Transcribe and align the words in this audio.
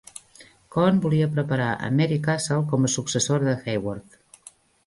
Cohn 0.75 1.01
volia 1.03 1.27
preparar 1.35 1.67
a 1.73 1.89
Mary 1.99 2.19
Castle 2.29 2.59
com 2.73 2.89
a 2.89 2.91
successora 2.97 3.49
de 3.51 3.55
Hayworth. 3.61 4.19